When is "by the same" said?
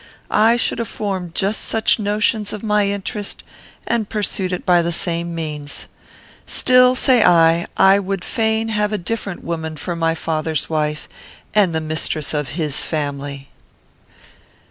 4.65-5.35